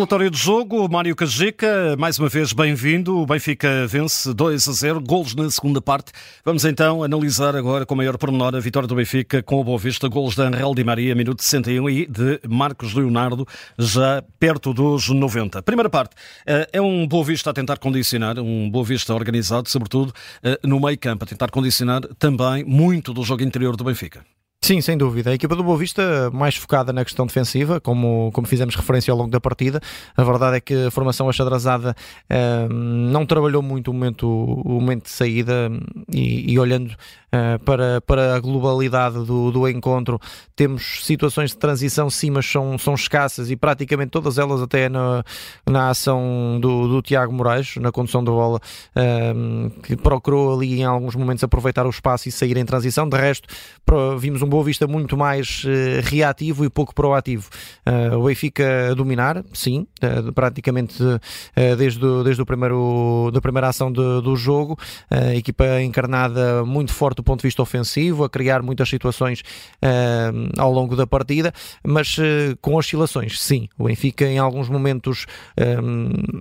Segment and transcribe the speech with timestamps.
[0.00, 3.18] Relatório do jogo, Mário Cajica, mais uma vez bem-vindo.
[3.18, 6.10] O Benfica vence 2 a 0, golos na segunda parte.
[6.42, 10.08] Vamos então analisar agora com maior pormenor a vitória do Benfica com o Boa Vista,
[10.08, 13.46] golos de Angel Di Maria, minuto 61 e de Marcos Leonardo,
[13.78, 15.62] já perto dos 90.
[15.62, 20.14] Primeira parte, eh, é um Boa Vista a tentar condicionar, um Boa Vista organizado, sobretudo
[20.42, 24.24] eh, no meio campo, a tentar condicionar também muito do jogo interior do Benfica.
[24.62, 25.30] Sim, sem dúvida.
[25.30, 29.16] A equipa do Boa Vista mais focada na questão defensiva, como, como fizemos referência ao
[29.16, 29.80] longo da partida.
[30.14, 31.96] A verdade é que a formação achadrazada
[32.30, 35.70] uh, não trabalhou muito o momento, o momento de saída
[36.12, 40.20] e, e olhando uh, para, para a globalidade do, do encontro,
[40.54, 45.24] temos situações de transição sim, mas são, são escassas e praticamente todas elas até na,
[45.66, 48.60] na ação do, do Tiago Moraes, na condução da bola,
[48.94, 53.08] uh, que procurou ali em alguns momentos aproveitar o espaço e sair em transição.
[53.08, 53.48] De resto,
[54.18, 57.48] vimos um Boa Vista muito mais uh, reativo e pouco proativo.
[57.86, 60.98] Uh, o Benfica a dominar, sim, uh, praticamente
[61.78, 64.76] desde, o, desde o primeiro, da primeira ação de, do jogo.
[65.08, 69.42] A equipa encarnada muito forte do ponto de vista ofensivo, a criar muitas situações
[70.58, 71.52] ao longo da partida,
[71.84, 72.16] mas
[72.60, 73.68] com oscilações, sim.
[73.78, 75.26] O Benfica em alguns momentos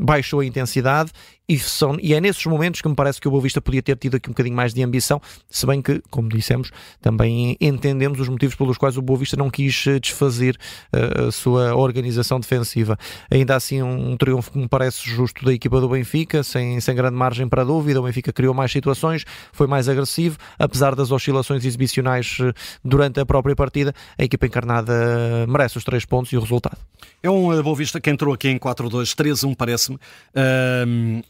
[0.00, 1.10] baixou a intensidade
[1.48, 3.96] e, são, e é nesses momentos que me parece que o Boa Vista podia ter
[3.96, 5.18] tido aqui um bocadinho mais de ambição,
[5.48, 9.48] se bem que, como dissemos, também entendemos os motivos pelos quais o Boa Vista não
[9.48, 10.58] quis eh, desfazer
[10.92, 12.98] uh, a sua organização defensiva.
[13.30, 16.94] Ainda assim, um, um, triunfo que me parece justo da equipa do Benfica, sem, sem
[16.94, 17.98] grande margem para dúvida.
[17.98, 22.52] O Benfica criou mais situações, foi mais agressivo, apesar das oscilações exibicionais uh,
[22.84, 23.94] durante a própria partida.
[24.18, 26.78] A equipa encarnada merece os três pontos e o resultado.
[27.22, 29.98] É um Boa Vista que entrou aqui em 4-2-3-1, parece-me.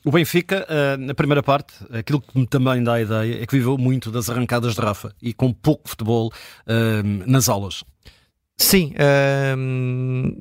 [0.09, 3.55] O Benfica, uh, na primeira parte, aquilo que me também dá a ideia é que
[3.55, 6.33] viveu muito das arrancadas de Rafa e com pouco futebol
[6.67, 7.84] uh, nas aulas.
[8.56, 10.41] Sim, uh,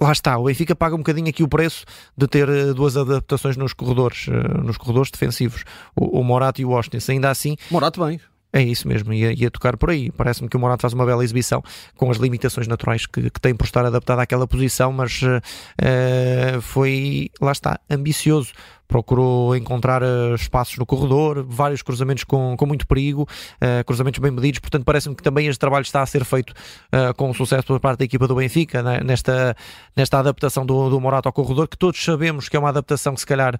[0.00, 1.84] lá está, o Benfica paga um bocadinho aqui o preço
[2.16, 4.28] de ter eh, duas adaptações nos corredores,
[4.64, 5.64] nos corredores defensivos,
[5.96, 6.98] o, o Morato e o Austin.
[7.08, 8.20] Ainda assim, Morato bem.
[8.54, 10.12] É isso mesmo, ia, ia tocar por aí.
[10.12, 11.60] Parece-me que o Morato faz uma bela exibição
[11.96, 17.30] com as limitações naturais que, que tem por estar adaptado àquela posição, mas uh, foi,
[17.40, 18.52] lá está, ambicioso
[18.86, 24.30] procurou encontrar uh, espaços no corredor, vários cruzamentos com, com muito perigo, uh, cruzamentos bem
[24.30, 27.80] medidos, portanto parece-me que também este trabalho está a ser feito uh, com sucesso por
[27.80, 29.00] parte da equipa do Benfica, né?
[29.04, 29.56] nesta,
[29.96, 33.20] nesta adaptação do, do Morato ao corredor, que todos sabemos que é uma adaptação que
[33.20, 33.58] se calhar,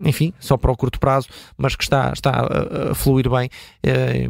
[0.00, 2.46] enfim, só para o curto prazo, mas que está, está
[2.90, 3.48] a fluir bem,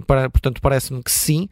[0.06, 1.48] para, portanto parece-me que sim,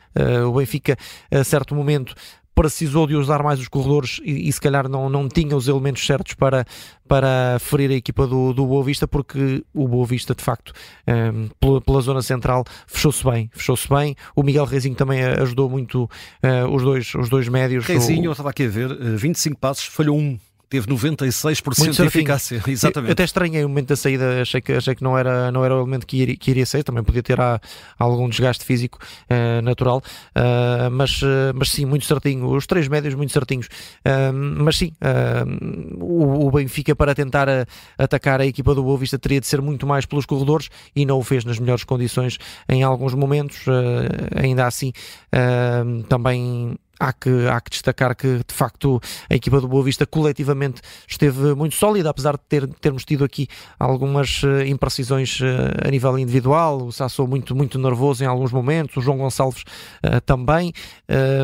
[0.47, 0.97] o Benfica
[1.31, 2.15] a certo momento
[2.55, 6.05] precisou de usar mais os corredores e, e, se calhar não, não tinha os elementos
[6.05, 6.65] certos para,
[7.09, 10.73] para ferir a equipa do, do Boa Vista, porque o Boa Vista, de facto,
[11.07, 13.51] um, ehm, pela, pela, zona central, fechou-se bem.
[13.53, 14.15] Fechou-se bem.
[14.35, 17.87] O Miguel Reizinho também ajudou muito uh, os, dois, os dois médios.
[17.87, 18.27] Reizinho, o...
[18.27, 20.39] eu estava aqui a ver, 25 eh, passos, falhou um
[20.71, 22.63] teve 96% de eficácia.
[22.67, 23.11] Exatamente.
[23.11, 25.75] Eu até estranhei o momento da saída, achei que, achei que não, era, não era
[25.75, 27.61] o elemento que iria, que iria ser, também podia ter a,
[27.99, 28.97] algum desgaste físico
[29.29, 32.49] uh, natural, uh, mas, uh, mas sim, muito certinho.
[32.49, 33.69] Os três médios muito certinhos.
[34.57, 34.93] mas sim,
[35.99, 37.67] o, o, Benfica para tentar a,
[37.99, 41.19] atacar a equipa do Boa Vista teria de ser muito mais pelos corredores e não
[41.19, 42.39] o fez nas melhores condições
[42.69, 43.65] em alguns momentos.
[44.37, 44.93] ainda assim,
[46.09, 50.83] também há que, há que destacar que de facto a equipa do Boa Vista coletivamente
[51.09, 55.45] esteve muito sólida, apesar de ter, termos tido aqui algumas uh, imprecisões uh,
[55.87, 60.21] a nível individual, o Sassou muito, muito nervoso em alguns momentos, o João Gonçalves uh,
[60.27, 60.73] também,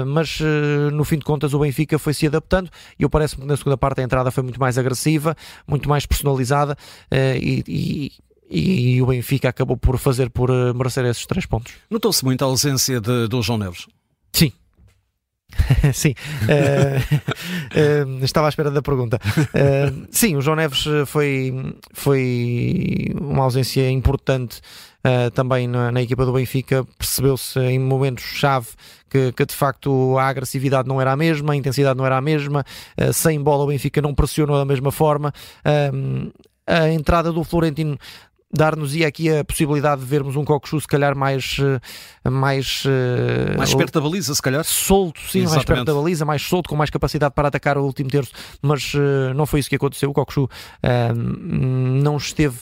[0.06, 0.38] mas
[0.92, 3.76] no fim de contas o Benfica foi se adaptando e eu parece-me que na segunda
[3.76, 5.34] parte a entrada foi muito mais agressiva,
[5.66, 6.76] muito mais personalizada
[7.12, 8.12] e, e
[8.48, 11.72] e o Benfica acabou por fazer por merecer esses três pontos.
[11.90, 13.86] Notou-se muito a ausência de, do João Neves?
[14.32, 14.52] Sim,
[15.94, 19.18] sim, uh, uh, estava à espera da pergunta.
[19.36, 21.54] Uh, sim, o João Neves foi,
[21.92, 24.60] foi uma ausência importante
[25.34, 26.84] também na, na, equipa do Benfica.
[26.98, 28.70] Percebeu-se em momentos-chave
[29.08, 32.20] que, que, de facto a agressividade não era a mesma, a intensidade não era a
[32.20, 32.64] mesma,
[33.12, 35.32] sem bola o Benfica não pressionou da mesma forma.
[36.66, 37.96] a entrada do Florentino
[38.56, 43.74] dar-nos-ia aqui a possibilidade de vermos um Cockchu se calhar mais eh, mais, eh, mais
[43.74, 45.54] perto da baliza, se calhar solto, sim, Exatamente.
[45.54, 48.94] mais perto da baliza, mais solto, com mais capacidade para atacar o último terço, mas
[48.94, 50.10] uh, não foi isso que aconteceu.
[50.10, 50.48] O Cockchu
[51.14, 52.58] não esteve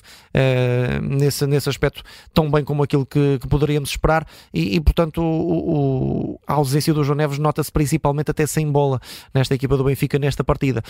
[1.03, 2.03] nesse, nesse aspecto
[2.33, 6.93] tão bem como aquilo que, que poderíamos esperar e, e portanto o, o, a ausência
[6.93, 9.01] do João Neves nota-se principalmente até sem bola
[9.33, 10.83] nesta equipa do Benfica nesta partida.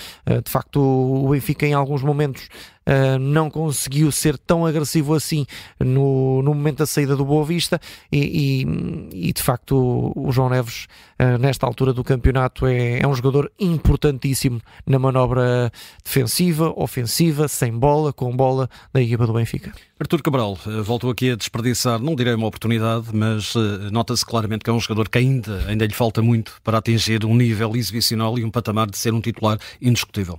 [0.44, 2.48] De facto o Benfica em alguns momentos
[2.88, 5.46] uh, não conseguiu ser tão agressivo assim
[5.78, 10.32] no, no momento da saída do Boa Vista e, e, e de facto o, o
[10.32, 10.86] João Neves
[11.20, 15.70] uh, nesta altura do campeonato é, é um jogador importantíssimo na manobra
[16.04, 19.72] defensiva, ofensiva, sem bola, com bola da equipa do Benfica.
[19.98, 24.64] Artur Cabral, eh, voltou aqui a desperdiçar, não direi uma oportunidade, mas uh, nota-se claramente
[24.64, 28.38] que é um jogador que ainda, ainda lhe falta muito para atingir um nível exibicional
[28.38, 30.38] e um patamar de ser um titular indiscutível.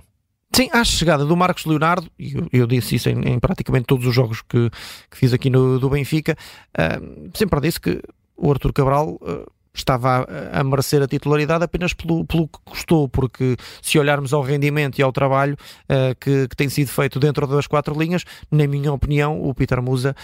[0.56, 4.06] Sim, à chegada do Marcos Leonardo, e eu, eu, disse isso em, em, praticamente todos
[4.06, 4.70] os jogos que,
[5.10, 6.34] que fiz aqui no, do Benfica,
[6.78, 8.00] uh, sempre disse que
[8.34, 13.54] o Arthur Cabral uh, estava a, merecer a titularidade apenas pelo, pelo que custou, porque
[13.82, 15.58] se olharmos ao rendimento e ao trabalho
[15.90, 19.82] uh, que, que, tem sido feito dentro das quatro linhas, na minha opinião, o Peter
[19.82, 20.16] Musa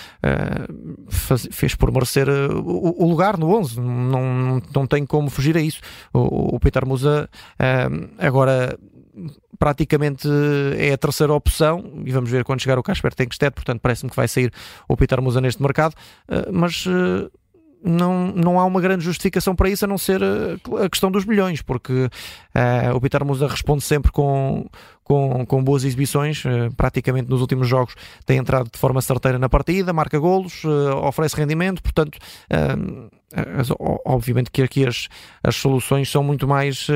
[1.11, 5.61] faz, fez por merecer o, o, lugar no 11, não, não tem como fugir a
[5.61, 5.83] isso.
[6.11, 7.29] O, o Peter Musa
[8.19, 8.79] agora
[9.63, 10.29] praticamente
[10.77, 14.17] é a terceira opção e vamos ver quando chegar o Casper Tenkstedt, portanto parece-me que
[14.17, 14.53] vai sair
[14.89, 15.95] o Peter Musa neste mercado,
[16.29, 17.31] eh, mas eh,
[17.85, 21.25] não, não há uma grande justificação para isso a não ser eh, a questão dos
[21.25, 24.69] milhões, porque uh, o Peter Musa responde sempre com,
[25.13, 27.95] com, com boas exibições, uh, praticamente nos últimos jogos
[28.25, 32.19] tem entrado de forma certeira na partida, marca golos, uh, oferece rendimento, portanto,
[34.05, 35.09] obviamente que aqui as,
[35.43, 36.87] as soluções são muito mais,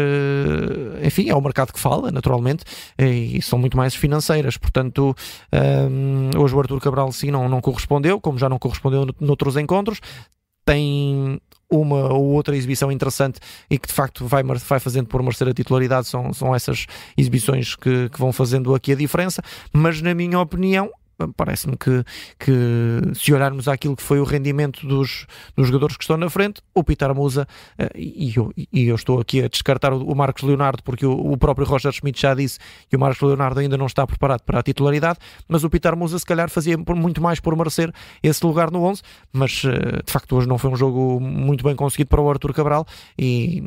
[1.02, 2.62] enfim, é o mercado que fala, naturalmente,
[2.98, 5.14] e são muito mais financeiras, portanto,
[6.38, 10.00] hoje o Arthur Cabral sim não, não correspondeu, como já não correspondeu noutros encontros,
[10.64, 11.40] tem
[11.70, 15.52] uma ou outra exibição interessante e que de facto vai, vai fazendo por merecer a
[15.52, 16.86] titularidade, são, são essas
[17.16, 19.42] exibições que, que vão fazendo aqui a diferença,
[19.72, 20.90] mas na minha opinião
[21.36, 22.04] parece-me que,
[22.38, 22.52] que
[23.14, 25.26] se olharmos àquilo que foi o rendimento dos,
[25.56, 27.46] dos jogadores que estão na frente, o Pitar Musa,
[27.78, 31.12] uh, e, eu, e eu estou aqui a descartar o, o Marcos Leonardo, porque o,
[31.12, 32.58] o, próprio Roger Schmidt já disse
[32.88, 35.18] que o Marcos Leonardo ainda não está preparado para a titularidade,
[35.48, 37.92] mas o Pitar Musa se calhar fazia muito mais por merecer
[38.22, 39.02] esse lugar no 11,
[39.32, 42.52] mas uh, de facto hoje não foi um jogo muito bem conseguido para o Arthur
[42.52, 42.86] Cabral
[43.18, 43.62] e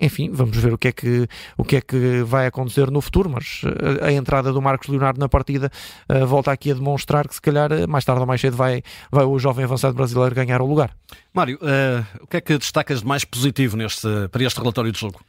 [0.00, 1.26] enfim, vamos ver o que é que,
[1.56, 4.88] o que, é que vai acontecer no futuro, mas a, eh, a entrada do Marcos
[4.88, 5.70] Leonardo na partida
[6.10, 8.82] uh, volta aqui a demonstrar que se calhar eh, mais tarde ou mais cedo vai,
[9.10, 10.94] vai o jovem avançado brasileiro ganhar o lugar.
[11.32, 14.98] Mário, uh, o que é que destacas de mais positivo neste, para este relatório de
[14.98, 15.20] jogo?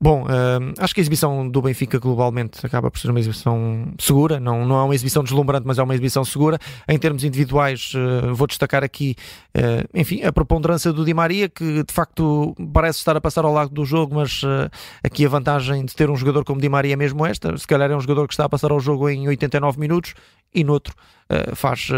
[0.00, 4.38] Bom, uh, acho que a exibição do Benfica globalmente acaba por ser uma exibição segura,
[4.38, 6.56] não, não é uma exibição deslumbrante, mas é uma exibição segura.
[6.88, 9.16] Em termos individuais, uh, vou destacar aqui,
[9.56, 13.52] uh, enfim, a preponderância do Di Maria, que de facto parece estar a passar ao
[13.52, 14.42] lado do jogo, mas
[15.02, 17.56] aqui a vantagem de ter um jogador como Di Maria é mesmo esta.
[17.58, 20.14] Se calhar é um jogador que está a passar ao jogo em 89 minutos
[20.54, 20.94] e no outro
[21.54, 21.88] faz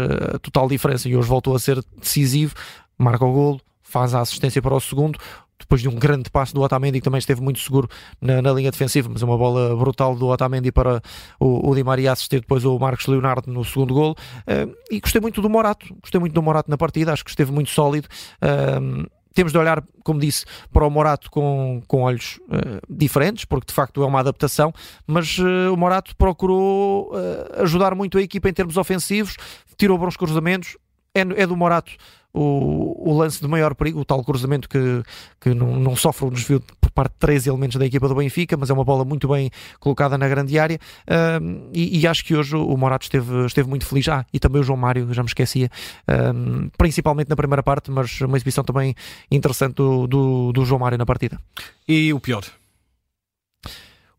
[0.41, 2.55] total diferença e hoje voltou a ser decisivo,
[2.97, 5.19] marca o golo, faz a assistência para o segundo
[5.61, 7.87] depois de um grande passo do Otamendi que também esteve muito seguro
[8.19, 11.01] na, na linha defensiva, mas uma bola brutal do Otamendi para
[11.39, 15.21] o, o Di Maria assistir depois o Marcos Leonardo no segundo gol uh, e gostei
[15.21, 18.07] muito do Morato, gostei muito do Morato na partida, acho que esteve muito sólido.
[18.41, 23.67] Uh, temos de olhar, como disse, para o Morato com, com olhos uh, diferentes, porque
[23.67, 24.73] de facto é uma adaptação,
[25.07, 29.37] mas uh, o Morato procurou uh, ajudar muito a equipa em termos ofensivos,
[29.77, 30.77] tirou bons cruzamentos,
[31.15, 31.91] é, é do Morato
[32.33, 35.03] o, o lance de maior perigo, o tal cruzamento que,
[35.39, 38.55] que não, não sofre um desvio por parte de três elementos da equipa do Benfica,
[38.57, 39.49] mas é uma bola muito bem
[39.79, 43.85] colocada na grande área uh, e, e, acho que hoje o Morato esteve, esteve muito
[43.85, 44.07] feliz.
[44.07, 45.69] Ah, e também o João Mário, já me esquecia,
[46.07, 48.95] uh, principalmente na primeira parte, mas uma exibição também
[49.29, 51.39] interessante do, do, do João Mário na partida.
[51.87, 52.43] E o pior?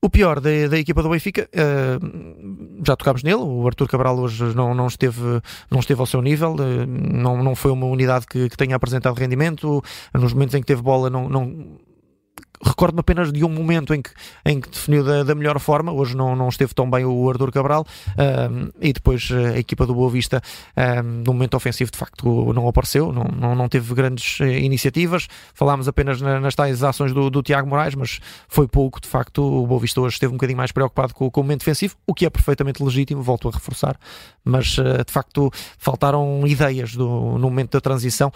[0.04, 4.52] O pior da, da equipa do Benfica, uh, já tocámos nele, o Arthur Cabral hoje
[4.52, 5.40] não, não, esteve,
[5.71, 9.14] não esteve ao seu nível, uh, não, não foi uma unidade que, que tenha apresentado
[9.14, 9.80] rendimento,
[10.12, 11.78] nos momentos em que teve bola não, não
[12.64, 14.11] recordo-me apenas de um momento em que,
[14.47, 15.92] em que definiu da, da melhor forma.
[15.92, 17.85] Hoje não, não esteve tão bem o Arthur Cabral
[18.50, 20.40] um, e depois a equipa do Boa Vista,
[20.76, 25.26] um, no momento ofensivo, de facto, não apareceu, não, não, não teve grandes uh, iniciativas.
[25.54, 29.42] Falámos apenas na, nas tais ações do, do Tiago Moraes, mas foi pouco, de facto.
[29.42, 32.14] O Boa Vista hoje esteve um bocadinho mais preocupado com, com o momento defensivo, o
[32.14, 33.99] que é perfeitamente legítimo, volto a reforçar,
[34.45, 38.33] mas uh, de facto faltaram ideias do, no momento da transição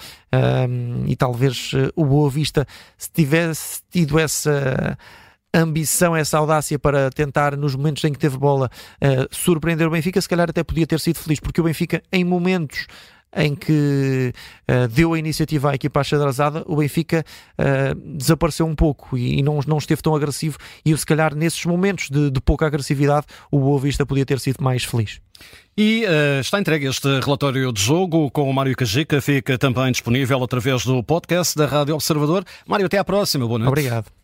[0.68, 2.66] um, e talvez o Boa Vista,
[2.96, 4.96] se tivesse tido essa
[5.54, 8.70] ambição, essa audácia para tentar, nos momentos em que teve bola,
[9.02, 12.24] uh, surpreender o Benfica, se calhar até podia ter sido feliz, porque o Benfica, em
[12.24, 12.86] momentos
[13.36, 14.32] em que
[14.68, 17.24] uh, deu a iniciativa à equipa achadrazada, o Benfica
[17.58, 21.64] uh, desapareceu um pouco e, e, não, não esteve tão agressivo e se calhar nesses
[21.66, 25.20] momentos de, de pouca agressividade o Boa Vista podia ter sido mais feliz.
[25.76, 30.42] E uh, está entregue este relatório de jogo com o Mário Cajica, fica também disponível
[30.42, 32.44] através do podcast da Rádio Observador.
[32.66, 33.46] Mário, até à próxima.
[33.46, 33.68] Boa noite.
[33.68, 34.15] Obrigado.